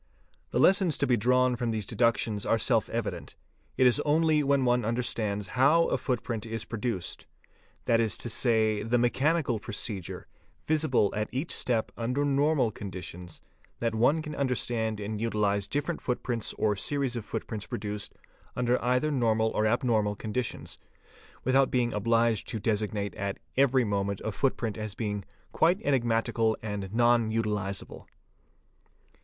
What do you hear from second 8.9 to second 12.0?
mechanical procedure, visible at each step